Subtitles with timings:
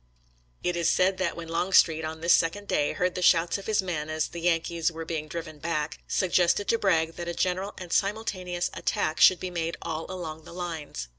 [0.63, 3.67] "It is said that when Longstreet, on this sec ond day, heard the shouts of
[3.67, 7.75] his men as the Yankees were being driven back, suggested to Bragg that a general
[7.77, 11.07] and simultaneous attack should be made all along the lines.